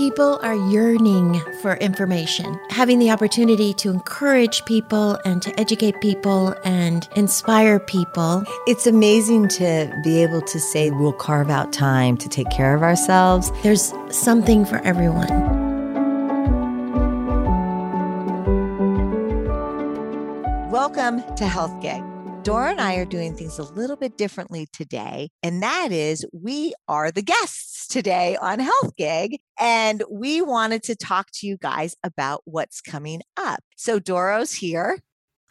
[0.00, 2.58] People are yearning for information.
[2.70, 8.42] Having the opportunity to encourage people and to educate people and inspire people.
[8.66, 12.82] It's amazing to be able to say we'll carve out time to take care of
[12.82, 13.52] ourselves.
[13.62, 15.28] There's something for everyone.
[20.70, 22.09] Welcome to Health Gig.
[22.42, 25.28] Doro and I are doing things a little bit differently today.
[25.42, 29.40] And that is, we are the guests today on Health Gig.
[29.58, 33.60] And we wanted to talk to you guys about what's coming up.
[33.76, 35.00] So, Doro's here.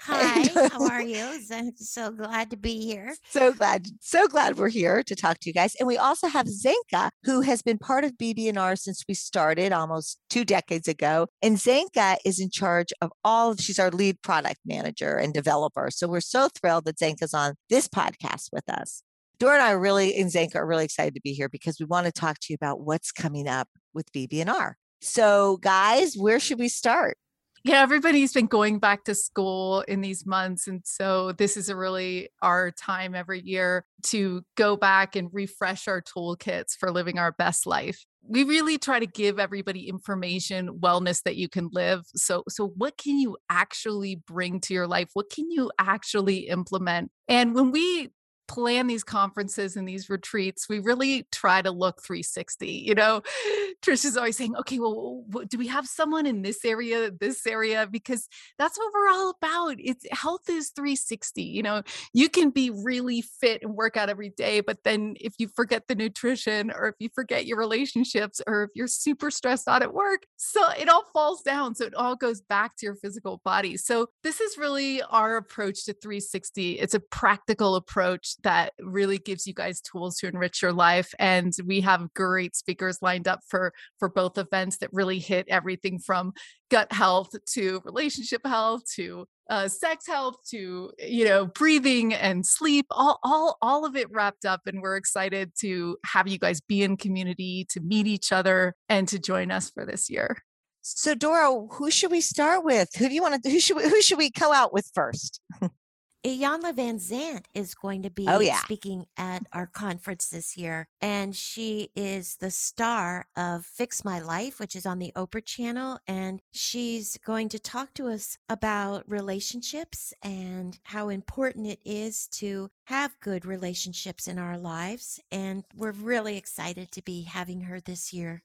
[0.02, 1.39] Hi, how are you?
[1.52, 3.16] I'm so glad to be here.
[3.30, 5.76] So glad, so glad we're here to talk to you guys.
[5.76, 10.20] And we also have Zenka, who has been part of BB&R since we started almost
[10.30, 11.27] two decades ago.
[11.41, 15.90] And Zenka is in charge of all, she's our lead product manager and developer.
[15.91, 19.04] So we're so thrilled that Zenka's on this podcast with us.
[19.38, 21.85] Doro and I are really, and Zenka are really excited to be here because we
[21.85, 24.77] want to talk to you about what's coming up with BB&R.
[25.02, 27.18] So guys, where should we start?
[27.63, 30.68] Yeah, everybody's been going back to school in these months.
[30.68, 35.88] And so this is a really our time every year to go back and refresh
[35.88, 38.05] our toolkits for living our best life.
[38.21, 42.05] We really try to give everybody information, wellness that you can live.
[42.16, 45.10] So, so what can you actually bring to your life?
[45.13, 47.12] What can you actually implement?
[47.27, 48.10] And when we
[48.49, 52.67] plan these conferences and these retreats, we really try to look 360.
[52.67, 53.21] You know,
[53.81, 57.87] Tricia's always saying, okay, well, do we have someone in this area, this area?
[57.89, 58.27] Because
[58.57, 59.75] that's what we're all about.
[59.77, 61.43] It's health is 360.
[61.43, 65.35] You know, you can be really fit and work out every day, but then if
[65.38, 69.67] you forget the nutrition or if you forget your relationships or if you're super stressed
[69.67, 71.75] out at work, so it all falls down.
[71.75, 73.77] So it all goes back to your physical body.
[73.77, 76.79] So this is really our approach to 360.
[76.79, 81.13] It's a practical approach that really gives you guys tools to enrich your life.
[81.19, 86.00] And we have great speakers lined up for for both events that really hit everything
[86.00, 86.34] from
[86.69, 92.85] gut health to relationship health to uh, sex health to you know breathing and sleep
[92.91, 96.83] all all all of it wrapped up and we're excited to have you guys be
[96.83, 100.38] in community to meet each other and to join us for this year
[100.81, 103.83] so dora who should we start with who do you want to who should we,
[103.83, 105.41] who should we go out with first
[106.25, 108.57] Iyanla Vanzant is going to oh, be oh, yeah.
[108.57, 110.90] speaking at our conference this year.
[111.00, 116.00] And she is the star of Fix My Life, which is on the Oprah channel.
[116.07, 122.69] And she's going to talk to us about relationships and how important it is to
[122.86, 125.22] have good relationships in our lives.
[125.31, 128.44] And we're really excited to be having her this year.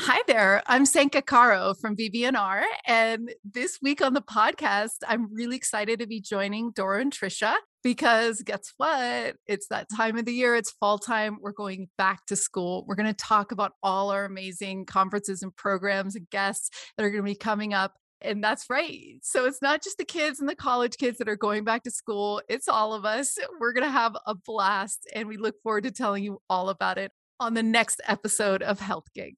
[0.00, 0.60] Hi there.
[0.66, 2.64] I'm Zenka Caro from BB&R.
[2.84, 7.54] And this week on the podcast, I'm really excited to be joining Doro and Tricia
[7.84, 9.36] because guess what?
[9.46, 10.56] It's that time of the year.
[10.56, 11.38] It's fall time.
[11.40, 12.84] We're going back to school.
[12.88, 17.10] We're going to talk about all our amazing conferences and programs and guests that are
[17.10, 17.94] going to be coming up.
[18.20, 19.20] And that's right.
[19.22, 21.90] So it's not just the kids and the college kids that are going back to
[21.92, 23.38] school, it's all of us.
[23.60, 25.08] We're going to have a blast.
[25.14, 28.80] And we look forward to telling you all about it on the next episode of
[28.80, 29.36] Health Gig.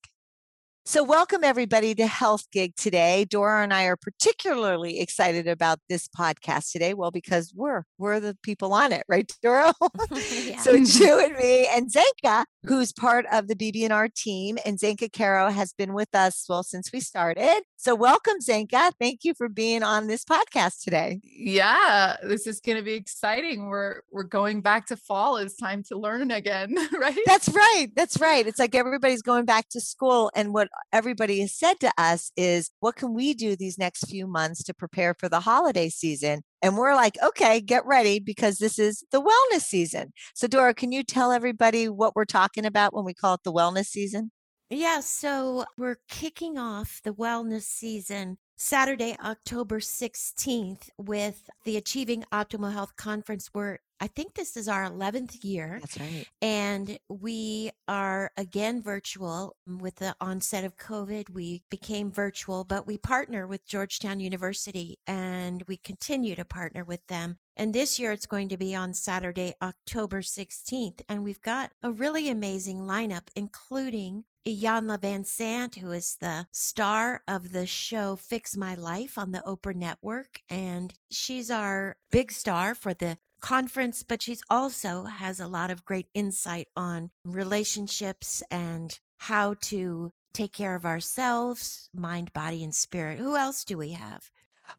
[0.89, 3.25] So, welcome everybody to Health Gig today.
[3.29, 6.95] Doro and I are particularly excited about this podcast today.
[6.95, 9.73] Well, because we're we're the people on it, right, Doro?
[10.13, 10.61] yeah.
[10.61, 15.51] So, Ju and me and Zenka, who's part of the BB&R team, and Zenka Caro
[15.51, 17.63] has been with us well since we started.
[17.77, 18.93] So, welcome, Zenka.
[19.01, 21.21] Thank you for being on this podcast today.
[21.25, 23.67] Yeah, this is going to be exciting.
[23.67, 25.39] We're we're going back to fall.
[25.39, 27.19] It's time to learn again, right?
[27.27, 27.89] That's right.
[27.97, 28.47] That's right.
[28.47, 32.71] It's like everybody's going back to school, and what everybody has said to us is,
[32.81, 36.43] what can we do these next few months to prepare for the holiday season?
[36.63, 40.13] And we're like, okay, get ready because this is the wellness season.
[40.35, 43.53] So, Doro, can you tell everybody what we're talking about when we call it the
[43.53, 44.31] wellness season?
[44.69, 52.73] Yeah, so we're kicking off the wellness season Saturday, October 16th, with the Achieving Optimal
[52.73, 53.51] Health Conference.
[53.55, 55.79] We're I think this is our 11th year.
[55.81, 56.27] That's right.
[56.43, 59.57] And we are again virtual.
[59.69, 64.99] Mm, with the onset of COVID, we became virtual, but we partner with Georgetown University
[65.07, 67.39] and we continue to partner with them.
[67.57, 71.01] And this year it's going to be on Saturday, October 16th.
[71.09, 77.53] And we've got a really amazing lineup, including Iyanla Vanzant, who is the star of
[77.53, 80.43] the show Fix My Life on the Oprah Network.
[80.49, 85.85] And she's our big star for the conference, but she's also has a lot of
[85.85, 93.19] great insight on relationships and how to take care of ourselves, mind, body, and spirit.
[93.19, 94.31] Who else do we have?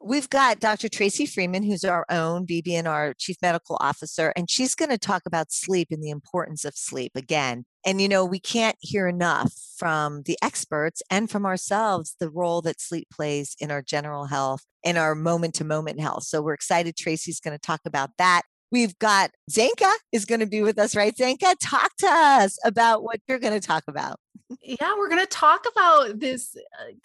[0.01, 0.89] We've got Dr.
[0.89, 5.51] Tracy Freeman, who's our own BB&R Chief Medical Officer, and she's going to talk about
[5.51, 7.65] sleep and the importance of sleep again.
[7.85, 12.61] And, you know, we can't hear enough from the experts and from ourselves the role
[12.63, 16.23] that sleep plays in our general health and our moment to moment health.
[16.23, 18.41] So we're excited Tracy's going to talk about that.
[18.71, 21.15] We've got Zenka is going to be with us, right?
[21.15, 24.19] Zenka, talk to us about what you're going to talk about.
[24.61, 26.55] Yeah, we're going to talk about this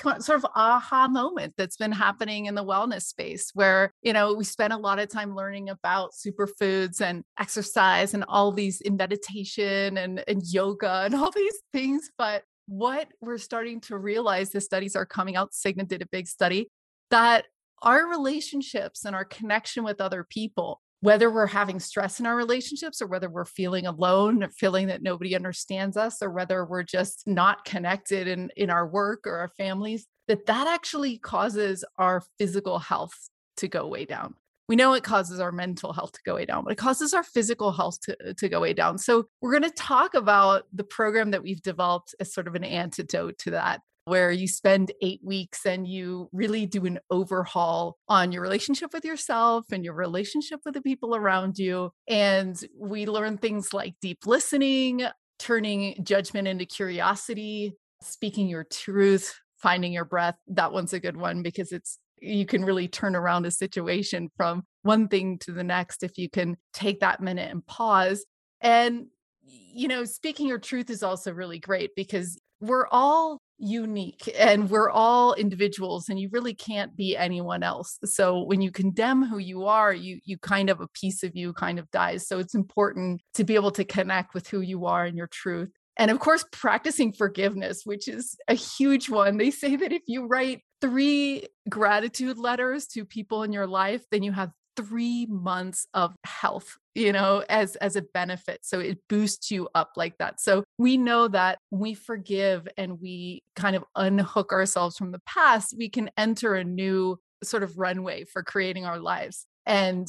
[0.04, 4.34] uh, sort of aha moment that's been happening in the wellness space where, you know,
[4.34, 8.96] we spend a lot of time learning about superfoods and exercise and all these in
[8.96, 12.10] meditation and, and yoga and all these things.
[12.18, 16.26] But what we're starting to realize, the studies are coming out, Cigna did a big
[16.26, 16.70] study,
[17.10, 17.46] that
[17.82, 23.02] our relationships and our connection with other people whether we're having stress in our relationships
[23.02, 27.24] or whether we're feeling alone, or feeling that nobody understands us, or whether we're just
[27.26, 32.78] not connected in, in our work or our families, that that actually causes our physical
[32.78, 34.34] health to go way down.
[34.68, 37.24] We know it causes our mental health to go way down, but it causes our
[37.24, 38.96] physical health to, to go way down.
[38.96, 42.62] So, we're going to talk about the program that we've developed as sort of an
[42.62, 48.32] antidote to that where you spend eight weeks and you really do an overhaul on
[48.32, 51.90] your relationship with yourself and your relationship with the people around you.
[52.08, 55.06] And we learn things like deep listening,
[55.38, 60.36] turning judgment into curiosity, speaking your truth, finding your breath.
[60.48, 64.62] That one's a good one because it's you can really turn around a situation from
[64.82, 68.24] one thing to the next if you can take that minute and pause.
[68.60, 69.06] And,
[69.44, 74.90] you know, speaking your truth is also really great because we're all unique and we're
[74.90, 77.98] all individuals and you really can't be anyone else.
[78.04, 81.52] So when you condemn who you are you you kind of a piece of you
[81.52, 82.26] kind of dies.
[82.26, 85.70] So it's important to be able to connect with who you are and your truth.
[85.96, 89.36] And of course practicing forgiveness which is a huge one.
[89.36, 94.24] They say that if you write three gratitude letters to people in your life then
[94.24, 99.50] you have three months of health you know as as a benefit so it boosts
[99.50, 100.40] you up like that.
[100.40, 105.74] So we know that we forgive and we kind of unhook ourselves from the past
[105.76, 109.46] we can enter a new sort of runway for creating our lives.
[109.66, 110.08] And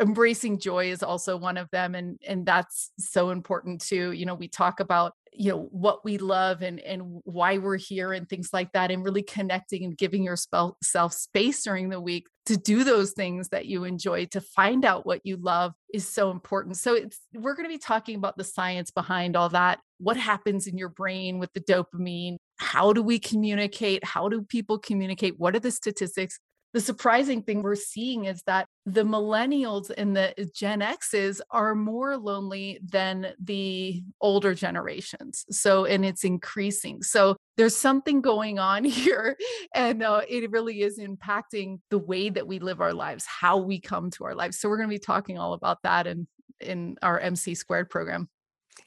[0.00, 4.12] embracing joy is also one of them and and that's so important too.
[4.12, 8.12] You know we talk about you know what we love and and why we're here
[8.12, 12.56] and things like that and really connecting and giving yourself space during the week to
[12.56, 16.76] do those things that you enjoy to find out what you love is so important.
[16.76, 19.80] So it's we're going to be talking about the science behind all that.
[19.98, 22.36] What happens in your brain with the dopamine?
[22.58, 24.04] How do we communicate?
[24.04, 25.34] How do people communicate?
[25.38, 26.38] What are the statistics
[26.74, 32.16] the surprising thing we're seeing is that the millennials and the Gen X's are more
[32.16, 35.46] lonely than the older generations.
[35.50, 37.04] So, and it's increasing.
[37.04, 39.36] So, there's something going on here,
[39.72, 43.80] and uh, it really is impacting the way that we live our lives, how we
[43.80, 44.58] come to our lives.
[44.58, 46.26] So, we're going to be talking all about that in
[46.58, 48.28] in our MC squared program.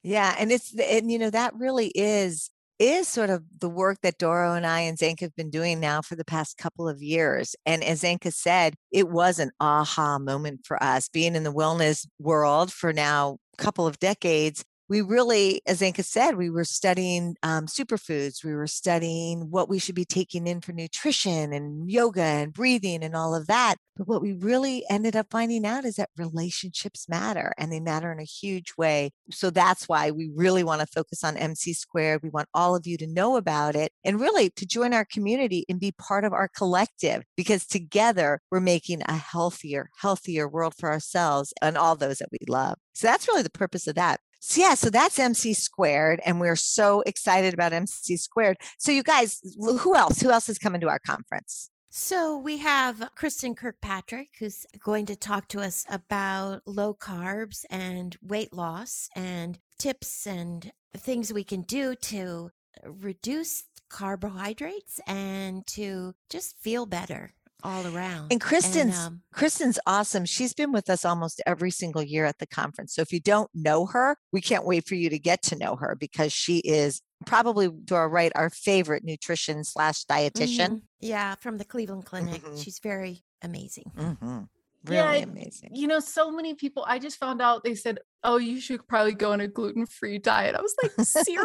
[0.04, 4.18] Yeah, and it's and you know that really is is sort of the work that
[4.18, 7.56] Doro and I and Zenka have been doing now for the past couple of years.
[7.66, 12.08] And as Zenka said, it was an aha moment for us being in the wellness
[12.20, 17.36] world for now a couple of decades we really, as Anka said, we were studying
[17.44, 18.44] um, superfoods.
[18.44, 23.04] We were studying what we should be taking in for nutrition and yoga and breathing
[23.04, 23.76] and all of that.
[23.98, 28.12] But what we really ended up finding out is that relationships matter and they matter
[28.12, 29.12] in a huge way.
[29.32, 32.22] So that's why we really want to focus on MC squared.
[32.24, 35.66] We want all of you to know about it and really to join our community
[35.68, 40.92] and be part of our collective because together we're making a healthier, healthier world for
[40.92, 42.78] ourselves and all those that we love.
[42.94, 44.20] So that's really the purpose of that.
[44.40, 48.58] So yeah, so that's MC squared, and we're so excited about MC squared.
[48.78, 50.22] So you guys, who else?
[50.22, 51.70] Who else is coming to our conference?
[51.90, 58.16] So we have Kristin Kirkpatrick, who's going to talk to us about low carbs and
[58.22, 62.52] weight loss and tips and things we can do to
[62.84, 68.32] reduce carbohydrates and to just feel better all around.
[68.32, 70.26] And Kristin's and, um, Kristin's awesome.
[70.26, 72.94] She's been with us almost every single year at the conference.
[72.94, 75.76] So if you don't know her, we can't wait for you to get to know
[75.76, 80.68] her because she is probably Doro right our favorite nutrition slash dietitian.
[80.68, 80.78] Mm-hmm.
[81.02, 82.44] Yeah, from the Cleveland Clinic.
[82.44, 82.58] Mm-hmm.
[82.58, 83.92] She's very amazing.
[83.98, 84.40] Mm-hmm.
[84.86, 85.72] Really yeah, amazing.
[85.74, 86.86] You know, so many people.
[86.88, 90.56] I just found out they said, "Oh, you should probably go on a gluten-free diet."
[90.56, 91.44] I was like, "Seriously?"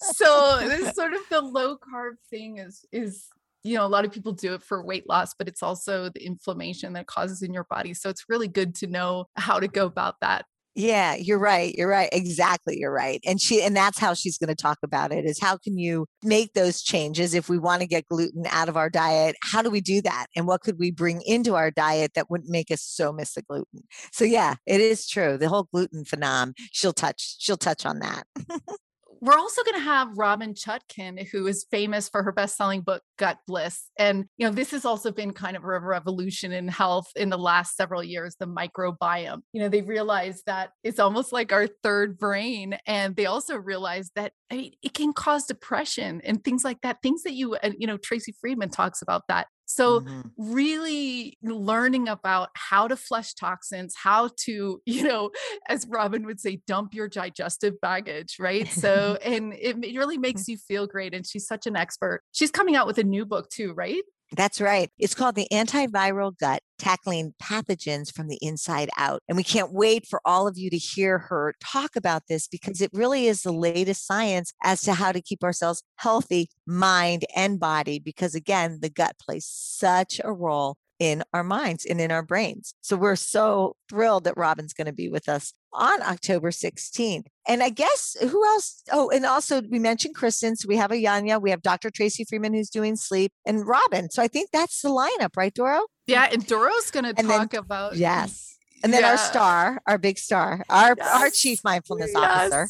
[0.00, 3.26] so this sort of the low carb thing is is
[3.62, 6.24] you know, a lot of people do it for weight loss, but it's also the
[6.24, 7.94] inflammation that causes in your body.
[7.94, 10.46] So it's really good to know how to go about that.
[10.76, 11.74] Yeah, you're right.
[11.74, 12.08] You're right.
[12.12, 12.78] Exactly.
[12.78, 13.20] You're right.
[13.26, 16.06] And she and that's how she's going to talk about it is how can you
[16.22, 19.34] make those changes if we want to get gluten out of our diet?
[19.42, 20.26] How do we do that?
[20.36, 23.42] And what could we bring into our diet that wouldn't make us so miss the
[23.42, 23.82] gluten?
[24.12, 25.36] So yeah, it is true.
[25.36, 28.24] The whole gluten phenom, she'll touch she'll touch on that.
[29.20, 33.38] we're also going to have Robynne Chutkan, who is famous for her best-selling book Gut
[33.46, 33.90] Bliss.
[33.98, 37.38] And you know, this has also been kind of a revolution in health in the
[37.38, 39.40] last several years, the microbiome.
[39.52, 44.12] You know, they realized that it's almost like our third brain and they also realized
[44.16, 47.86] that I mean, it can cause depression and things like that, things that you you
[47.86, 50.20] know Tracy Friedman talks about that so, mm-hmm.
[50.36, 55.30] really learning about how to flush toxins, how to, you know,
[55.68, 58.66] as Robynne would say, dump your digestive baggage, right?
[58.66, 60.22] So, and it, really mm.
[60.22, 61.14] makes you feel great.
[61.14, 62.22] And she's such an expert.
[62.32, 64.02] She's coming out with a new book too, right?
[64.36, 64.90] That's right.
[64.96, 69.22] It's called the Antiviral Gut Tackling Pathogens from the Inside Out.
[69.28, 72.80] And we can't wait for all of you to hear her talk about this because
[72.80, 77.58] it really is the latest science as to how to keep ourselves healthy, mind and
[77.58, 77.98] body.
[77.98, 82.74] Because again, the gut plays such a role in our minds and in our brains.
[82.82, 87.26] So we're so thrilled that Robynne's going to be with us on October 16th.
[87.48, 88.82] And I guess who else?
[88.92, 90.56] Oh, and also we mentioned Kristin.
[90.56, 91.90] So we have a Yanya, we have Dr.
[91.90, 94.10] Tracy Freeman who's doing sleep, and Robynne.
[94.10, 95.86] So I think that's the lineup, right, Doro?
[96.06, 98.56] Yeah, and Doro's going to talk then, about yes.
[98.82, 99.10] And then yeah.
[99.10, 101.20] our star, our big star, our yes.
[101.20, 102.52] our chief mindfulness yes.
[102.52, 102.68] officer.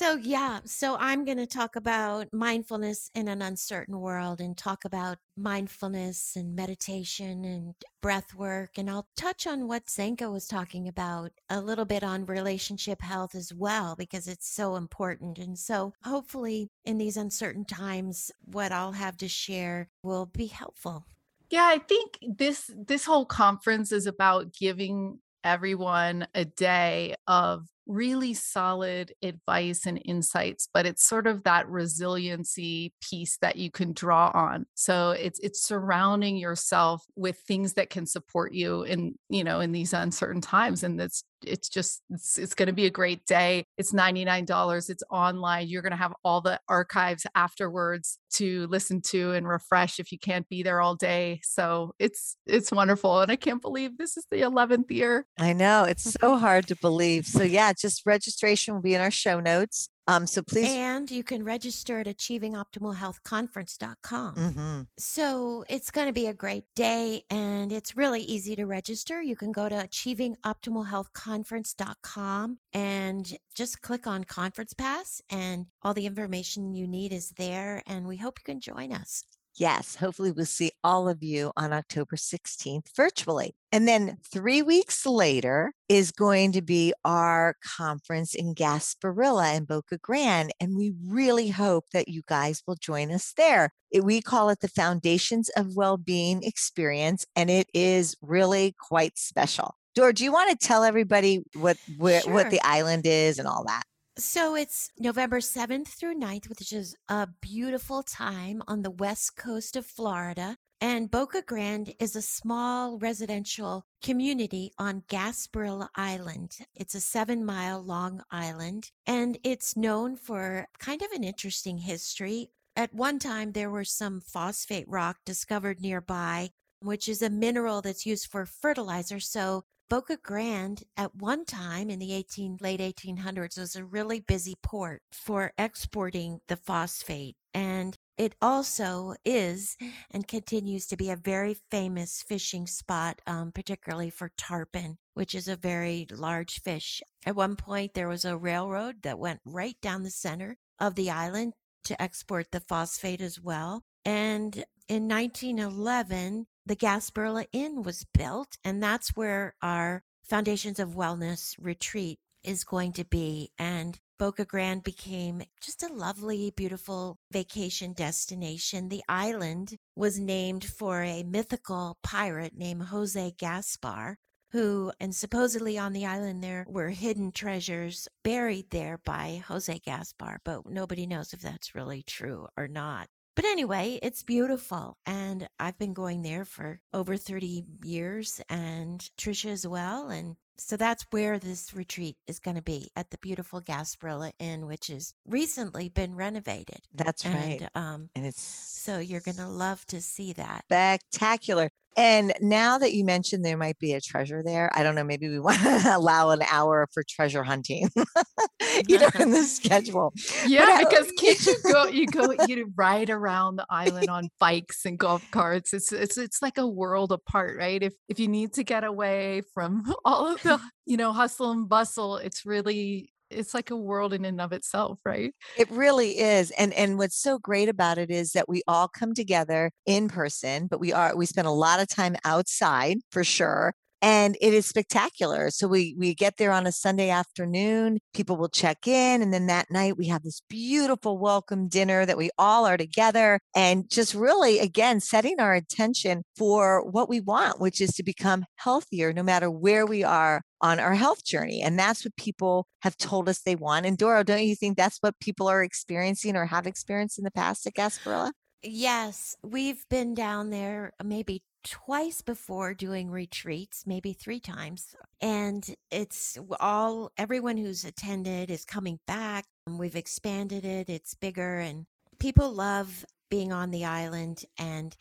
[0.00, 4.86] so yeah, so I'm going to talk about mindfulness in an uncertain world and talk
[4.86, 10.88] about mindfulness and meditation and breath work and I'll touch on what Zenka was talking
[10.88, 15.36] about a little bit on relationship health as well because it's so important.
[15.36, 21.04] And so hopefully in these uncertain times what I'll have to share will be helpful.
[21.50, 28.34] Yeah, I think this this whole conference is about giving everyone a day of really
[28.34, 34.30] solid advice and insights but it's sort of that resiliency piece that you can draw
[34.34, 34.66] on.
[34.74, 39.72] So it's it's surrounding yourself with things that can support you in you know in
[39.72, 43.64] these uncertain times and that's it's just it's, it's going to be a great day.
[43.78, 49.32] It's $99 it's online you're going to have all the archives afterwards to listen to
[49.32, 51.40] and refresh if you can't be there all day.
[51.42, 55.26] So it's it's wonderful and i can't believe this is the 11th year.
[55.38, 57.26] I know it's so hard to believe.
[57.26, 60.68] So yeah just registration will be in our show notes um, so please.
[60.68, 64.34] And you can register at achievingoptimalhealthconference.com.
[64.34, 64.80] Mm-hmm.
[64.98, 69.22] So it's going to be a great day and it's really easy to register.
[69.22, 76.74] You can go to achievingoptimalhealthconference.com and just click on conference pass and all the information
[76.74, 77.84] you need is there.
[77.86, 79.22] And we hope you can join us.
[79.56, 83.54] Yes, hopefully we'll see all of you on October 16th virtually.
[83.72, 89.98] And then three weeks later is going to be our conference in Gasparilla in Boca
[89.98, 90.52] Grande.
[90.60, 93.72] And we really hope that you guys will join us there.
[93.90, 99.74] It, we call it the Foundations of Wellbeing Experience, and it is really quite special.
[99.94, 102.32] Dor, do you want to tell everybody what where, sure.
[102.32, 103.82] what the island is and all that?
[104.20, 109.76] So it's November 7th through 9th, which is a beautiful time on the west coast
[109.76, 110.58] of Florida.
[110.78, 116.58] And Boca Grande is a small residential community on Gasparilla Island.
[116.74, 122.50] It's a seven mile long island and it's known for kind of an interesting history.
[122.76, 126.50] At one time, there were some phosphate rock discovered nearby,
[126.80, 129.18] which is a mineral that's used for fertilizer.
[129.18, 134.54] So Boca Grande at one time in the 18 late 1800s was a really busy
[134.62, 139.76] port for exporting the phosphate and it also is
[140.12, 145.48] and continues to be a very famous fishing spot, um, particularly for tarpon, which is
[145.48, 147.02] a very large fish.
[147.26, 151.10] At one point, there was a railroad that went right down the center of the
[151.10, 151.54] island
[151.84, 153.82] to export the phosphate as well.
[154.04, 161.56] And in 1911, the Gasparilla Inn was built, and that's where our Foundations of Wellness
[161.58, 163.50] retreat is going to be.
[163.58, 168.88] And Boca Grande became just a lovely, beautiful vacation destination.
[168.88, 174.18] The island was named for a mythical pirate named Jose Gaspar,
[174.52, 180.40] who, and supposedly on the island there were hidden treasures buried there by Jose Gaspar,
[180.44, 183.08] but nobody knows if that's really true or not.
[183.36, 184.96] But anyway, it's beautiful.
[185.06, 190.08] And I've been going there for over 30 years and Tricia as well.
[190.08, 194.66] And So that's where this retreat is going to be at the beautiful Gasparilla Inn,
[194.66, 196.80] which has recently been renovated.
[196.92, 197.62] That's right.
[197.62, 200.64] And um, And it's so you're going to love to see that.
[200.66, 201.70] spectacular.
[201.96, 205.28] And now that you mentioned there might be a treasure there, I don't know, maybe
[205.28, 207.90] we want to allow an hour for treasure hunting,
[208.88, 210.12] you know, in the schedule.
[210.46, 214.98] Yeah, because can't you go you go you ride around the island on bikes and
[214.98, 215.72] golf carts.
[215.74, 217.82] It's it's it's like a world apart, right?
[217.82, 221.68] If if you need to get away from all of the, you know, hustle and
[221.68, 225.34] bustle, it's really it's like a world in and of itself, right?
[225.56, 226.50] It really is.
[226.52, 230.66] And and what's so great about it is that we all come together in person,
[230.66, 233.72] but we are we spend a lot of time outside for sure.
[234.02, 235.50] And it is spectacular.
[235.50, 239.46] So we we get there on a Sunday afternoon, people will check in and then
[239.46, 244.14] that night we have this beautiful welcome dinner that we all are together and just
[244.14, 249.22] really again setting our attention for what we want, which is to become healthier no
[249.22, 251.62] matter where we are on our health journey.
[251.62, 253.86] And that's what people have told us they want.
[253.86, 257.30] And Doro, don't you think that's what people are experiencing or have experienced in the
[257.30, 258.32] past at Gasparilla?
[258.62, 264.94] Yes, we've been down there uh, maybe twice before doing retreats, maybe three times.
[265.20, 269.44] And it's all, everyone who's attended is coming back.
[269.66, 271.86] We've expanded it, it's bigger, and
[272.18, 274.94] people love being on the island and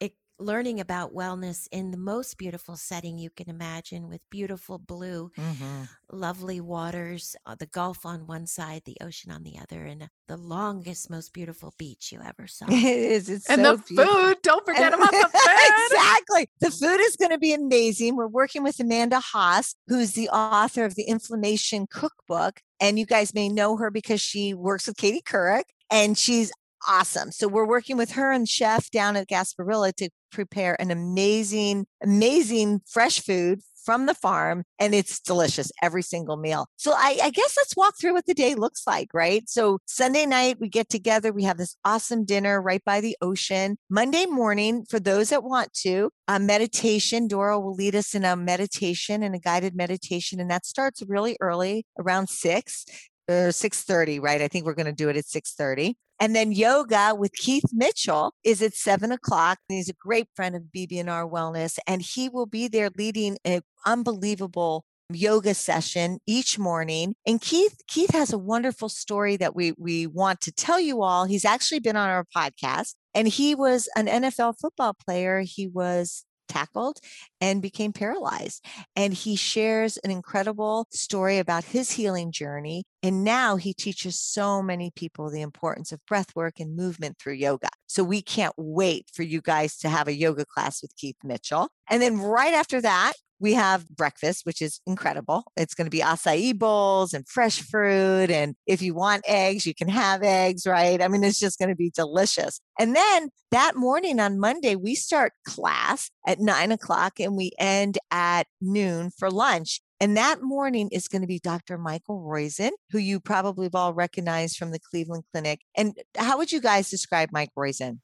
[0.00, 5.30] it, learning about wellness in the most beautiful setting you can imagine with beautiful blue
[5.38, 5.82] Mm-hmm.
[6.12, 10.36] lovely waters, uh, the Gulf on one side, the ocean on the other, and the
[10.36, 12.66] longest, most beautiful beach you ever saw.
[12.68, 13.28] It is.
[13.30, 14.14] It's and so the beautiful.
[14.14, 15.92] food, don't forget about the food.
[15.92, 16.50] exactly.
[16.60, 18.16] The food is going to be amazing.
[18.16, 22.60] We're working with Amanda Haas, who's the author of the Inflammation Cookbook.
[22.80, 26.50] And you guys may know her because she works with Katie Couric and she's
[26.88, 27.32] awesome.
[27.32, 32.80] So we're working with her and chef down at Gasparilla to prepare an amazing, amazing
[32.86, 36.66] fresh food from the farm and it's delicious every single meal.
[36.76, 39.42] So I, I guess let's walk through what the day looks like, right?
[39.48, 43.76] So Sunday night we get together, we have this awesome dinner right by the ocean.
[43.90, 47.26] Monday morning, for those that want to, a meditation.
[47.26, 51.36] Doro will lead us in a meditation and a guided meditation, and that starts really
[51.40, 52.86] early, around six
[53.28, 54.40] or six thirty, right?
[54.40, 55.96] I think we're going to do it at six thirty.
[56.22, 59.58] And then yoga with Keith Mitchell is at seven o'clock.
[59.66, 64.84] He's a great friend of BB&R Wellness, and he will be there leading an unbelievable
[65.10, 67.16] yoga session each morning.
[67.26, 71.24] And Keith, Keith has a wonderful story that we we want to tell you all.
[71.24, 75.40] He's actually been on our podcast, and he was an NFL football player.
[75.40, 76.98] He was tackled
[77.40, 78.64] and became paralyzed.
[78.96, 82.84] And he shares an incredible story about his healing journey.
[83.02, 87.34] And now he teaches so many people the importance of breath work and movement through
[87.34, 87.68] yoga.
[87.86, 91.68] So we can't wait for you guys to have a yoga class with Keith Mitchell.
[91.90, 95.44] And then right after that, we have breakfast, which is incredible.
[95.56, 97.70] It's going to be acai bowls and fresh mm-hmm.
[97.70, 98.30] fruit.
[98.30, 101.02] And if you want eggs, you can have eggs, right?
[101.02, 102.60] I mean, it's just going to be delicious.
[102.78, 107.98] And then that morning on Monday, we start class at nine o'clock and we end
[108.12, 109.80] at noon for lunch.
[110.00, 111.78] And that morning is going to be Dr.
[111.78, 115.60] Michael Roizen, who you probably have all recognized from the Cleveland Clinic.
[115.76, 117.98] And how would you guys describe Mike Roizen?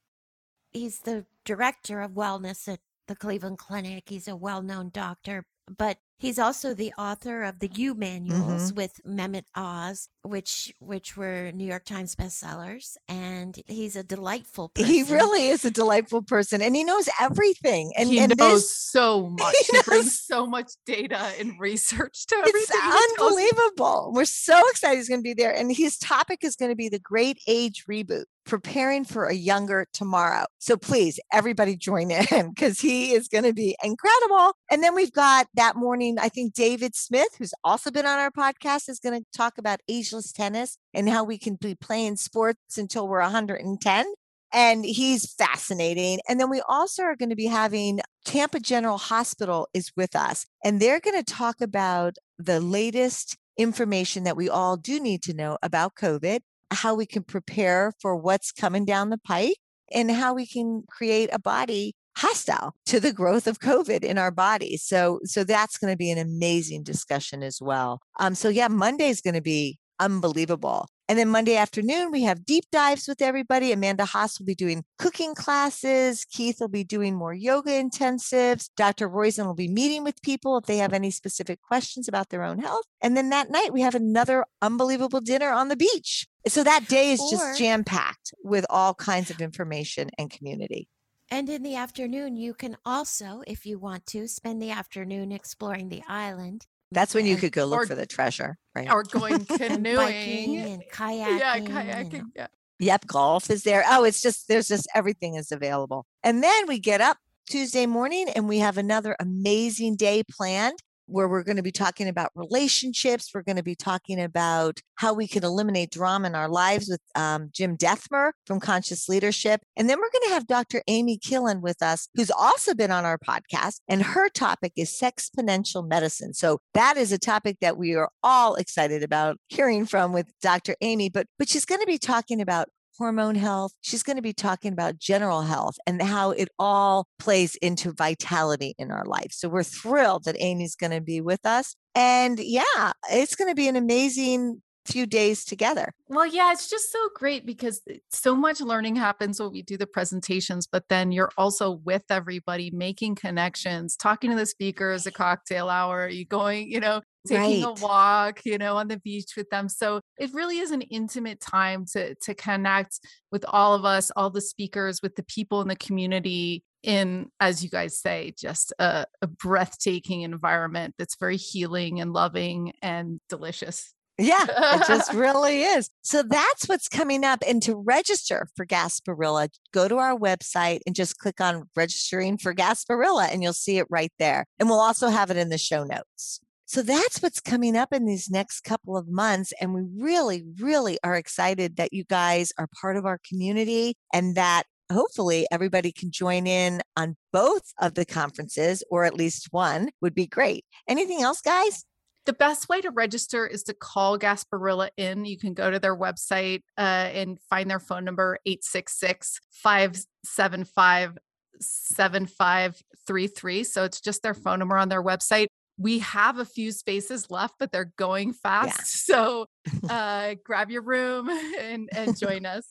[0.73, 4.05] He's the director of wellness at the Cleveland Clinic.
[4.07, 8.77] He's a well known doctor, but he's also the author of the U manuals mm-hmm.
[8.77, 12.97] with Mehmet Oz, which which were New York Times bestsellers.
[13.09, 14.91] And he's a delightful person.
[14.93, 17.93] He really is a delightful person and he knows everything.
[17.97, 19.55] And, he and knows this, so much.
[19.71, 22.61] He He, brings knows- so much data and research to everything.
[22.63, 23.11] it's he tells us.
[23.21, 24.13] unbelievable.
[24.15, 25.53] We're so excited he's going to be there.
[25.55, 29.87] And his topic is going to be the great age reboot, preparing for a younger
[29.93, 30.45] tomorrow.
[30.59, 34.53] So please, everybody join in because he is going to be incredible.
[34.71, 38.31] And then we've got that morning, I think David Smith, who's also been on our
[38.31, 39.81] podcast, is going to talk about
[40.19, 44.07] ageless tennis and how we can be playing sports until we're 110
[44.53, 46.21] and he's fascinating.
[46.29, 50.47] And then we also are going to be having Tampa General Hospital is with us,
[50.65, 55.35] and they're going to talk about the latest information that we all do need to
[55.35, 59.59] know about COVID, how we can prepare for what's coming down the pike,
[59.93, 64.33] and how we can create a body hostile to the growth of COVID in our
[64.33, 64.83] bodies.
[64.83, 68.01] So, so that's going to be an amazing discussion as well.
[68.19, 70.89] Um, so yeah, Monday is going to be unbelievable.
[71.11, 73.73] And then Monday afternoon, we have deep dives with everybody.
[73.73, 76.27] Amanda Haas will be doing cooking classes.
[76.27, 78.69] Keith will be doing more yoga intensives.
[78.77, 79.09] Dr.
[79.09, 82.59] Roizen will be meeting with people if they have any specific questions about their own
[82.59, 82.85] health.
[83.01, 86.27] And then that night, we have another unbelievable dinner on the beach.
[86.47, 90.89] So that day is Or- just jam packed with all kinds of information and community.
[91.31, 95.89] And in the afternoon, you can also, if you want to, spend the afternoon exploring
[95.89, 96.67] the island.
[96.93, 98.91] That's when you could go look Or- for the treasure, right?
[98.91, 99.97] Or going and canoeing.
[99.97, 101.39] biking and kayaking.
[101.39, 102.23] yeah, and- kayaking.
[102.35, 102.47] Yeah.
[102.81, 103.85] Yep, golf is there.
[103.89, 106.07] Oh, it's just there's just everything is available.
[106.23, 107.17] And then we get up
[107.51, 112.09] Tuesday morning and we have another amazing day planned where we're going to be talking
[112.09, 113.31] about relationships.
[113.35, 117.01] We're going to be talking about how we can eliminate drama in our lives with
[117.15, 119.63] um, Jim Dethmer from Conscious Leadership.
[119.77, 120.83] And then we're going to have Dr.
[120.87, 123.81] Amy Killen with us, who's also been on our podcast.
[123.89, 126.35] And her topic is sexponential medicine.
[126.35, 130.77] So that is a topic that we are all excited about hearing from with Dr.
[130.81, 131.09] Amy.
[131.09, 133.73] But but she's going to be talking about hormone health.
[133.81, 138.75] She's going to be talking about general health and how it all plays into vitality
[138.79, 139.31] in our life.
[139.31, 141.75] So we're thrilled that Amy's going to be with us.
[141.95, 145.93] And yeah, it's going to be an amazing few days together.
[146.09, 149.77] Well, yeah, it's just so great because eh, so much learning happens when we do
[149.77, 155.13] the presentations, but then you're also with everybody, making connections, talking to the speakers, a
[155.13, 157.79] cocktail hour, Are you going, you know, taking Right.
[157.79, 159.69] a walk, you know, on the beach with them.
[159.69, 164.31] So it really is an intimate time to to connect with all of us, all
[164.31, 169.05] the speakers, with the people in the community in, as you guys say, just a,
[169.21, 173.93] a breathtaking environment that's very healing and loving and delicious.
[174.21, 175.91] Yeah, it just really is.
[176.03, 177.43] So that's what's coming up.
[177.47, 182.53] And to register for Gasparilla, go to our website and just click on registering for
[182.53, 184.47] Gasparilla and you'll see it right there.
[184.59, 186.41] And we'll also have it in the show notes.
[186.69, 189.55] So that's what's coming up in these next couple of months.
[189.59, 194.35] And we really, really are excited that you guys are part of our community and
[194.35, 199.89] that hopefully everybody can join in on both of the conferences or at least one
[200.03, 200.67] would be great.
[200.87, 201.85] Anything else, guys?
[202.27, 205.25] the best way to register is to call Gasparilla Inn.
[205.25, 211.17] You can go to their website uh, and find their phone number 866 575
[211.59, 213.65] 7533.
[213.65, 215.47] So it's just their phone number on their website.
[215.79, 218.97] We have a few spaces left, but they're going fast.
[219.09, 219.47] So
[219.89, 222.65] uh, grab your room and, and join us.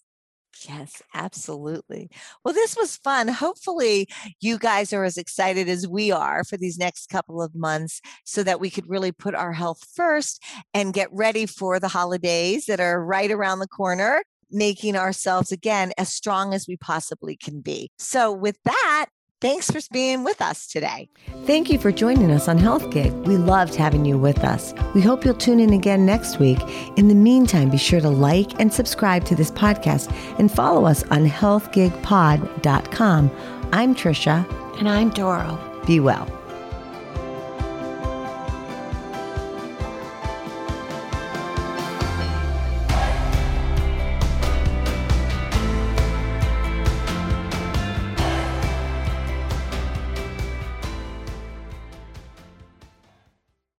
[0.67, 2.09] Yes, absolutely.
[2.43, 3.27] Well, this was fun.
[3.27, 4.07] Hopefully,
[4.39, 8.43] you guys are as excited as we are for these next couple of months so
[8.43, 10.43] that we could really put our health first
[10.73, 15.91] and get ready for the holidays that are right around the corner, making ourselves again
[15.97, 17.89] as strong as we possibly can be.
[17.99, 19.07] So, with that,
[19.41, 21.09] thanks for being with us today.
[21.45, 23.11] Thank you for joining us on Health Gig.
[23.25, 24.73] We loved having you with us.
[24.93, 26.59] We hope you'll tune in again next week.
[26.97, 31.03] In the meantime, be sure to like and subscribe to this podcast and follow us
[31.05, 33.31] on healthgigpod.com.
[33.71, 34.79] I'm Tricia.
[34.79, 35.59] And I'm Doro.
[35.87, 36.36] Be well.